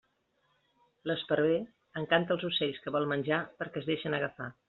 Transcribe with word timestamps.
L'esparver 1.09 1.59
encanta 2.03 2.35
els 2.37 2.47
ocells 2.51 2.81
que 2.85 2.95
vol 2.97 3.07
menjar 3.13 3.41
perquè 3.61 3.83
es 3.85 3.91
deixen 3.93 4.21
agafar. 4.21 4.53